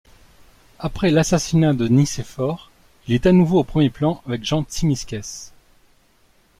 [0.79, 2.71] Après l'assassinat de Nicéphore,
[3.07, 5.53] il est à nouveau au premier plan avec Jean Tzimiskès.